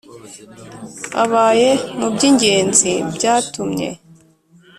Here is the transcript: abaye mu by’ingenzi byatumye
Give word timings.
abaye 1.23 1.69
mu 1.97 2.07
by’ingenzi 2.13 2.91
byatumye 3.15 3.89